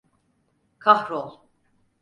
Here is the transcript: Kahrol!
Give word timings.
Kahrol! 0.79 1.29